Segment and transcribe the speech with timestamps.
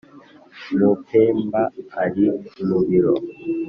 [0.77, 1.61] mupemba
[2.03, 2.25] ari
[2.67, 3.15] mu biro